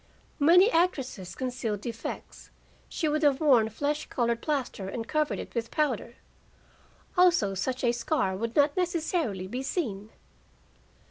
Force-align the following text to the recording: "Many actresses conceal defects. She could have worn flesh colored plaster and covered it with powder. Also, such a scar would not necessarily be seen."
"Many 0.39 0.71
actresses 0.71 1.35
conceal 1.35 1.77
defects. 1.77 2.49
She 2.89 3.05
could 3.05 3.21
have 3.21 3.39
worn 3.39 3.69
flesh 3.69 4.07
colored 4.07 4.41
plaster 4.41 4.89
and 4.89 5.07
covered 5.07 5.37
it 5.37 5.53
with 5.53 5.69
powder. 5.69 6.15
Also, 7.15 7.53
such 7.53 7.83
a 7.83 7.91
scar 7.91 8.35
would 8.35 8.55
not 8.55 8.75
necessarily 8.75 9.45
be 9.45 9.61
seen." 9.61 10.09